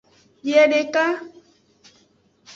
Biedeka. 0.43 1.05